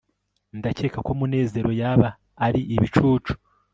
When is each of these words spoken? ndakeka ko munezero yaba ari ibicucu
ndakeka 0.57 0.99
ko 1.05 1.11
munezero 1.19 1.69
yaba 1.81 2.09
ari 2.45 2.61
ibicucu 2.75 3.33